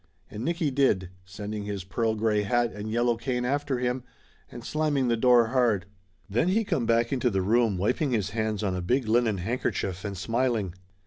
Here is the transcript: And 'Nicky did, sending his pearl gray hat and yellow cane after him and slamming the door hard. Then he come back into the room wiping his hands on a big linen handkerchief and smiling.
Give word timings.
And 0.31 0.43
'Nicky 0.43 0.71
did, 0.71 1.11
sending 1.25 1.65
his 1.65 1.83
pearl 1.83 2.15
gray 2.15 2.41
hat 2.41 2.73
and 2.73 2.89
yellow 2.89 3.15
cane 3.17 3.45
after 3.45 3.77
him 3.77 4.03
and 4.51 4.63
slamming 4.65 5.09
the 5.09 5.15
door 5.15 5.49
hard. 5.49 5.85
Then 6.27 6.47
he 6.47 6.63
come 6.63 6.87
back 6.87 7.13
into 7.13 7.29
the 7.29 7.43
room 7.43 7.77
wiping 7.77 8.09
his 8.09 8.31
hands 8.31 8.63
on 8.63 8.75
a 8.75 8.81
big 8.81 9.07
linen 9.07 9.37
handkerchief 9.37 10.03
and 10.03 10.17
smiling. 10.17 10.73